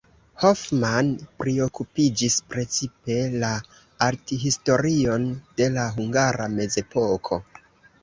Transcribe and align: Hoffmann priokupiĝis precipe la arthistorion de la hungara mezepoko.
Hoffmann 0.43 1.11
priokupiĝis 1.41 2.39
precipe 2.55 3.19
la 3.45 3.53
arthistorion 4.09 5.31
de 5.63 5.73
la 5.79 5.89
hungara 6.01 6.53
mezepoko. 6.59 7.45